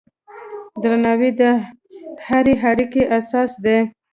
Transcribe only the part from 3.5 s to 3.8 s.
دی.